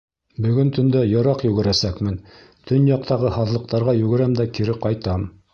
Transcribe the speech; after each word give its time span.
Бөгөн 0.45 0.71
төндә 0.77 1.03
йыраҡ 1.09 1.43
йүгерәсәкмен, 1.49 2.17
төньяҡтағы 2.71 3.35
һаҙлыҡтарға 3.39 3.97
йүгерәм 4.03 4.37
дә 4.41 4.51
кире 4.59 4.81
ҡайтам. 4.89 5.33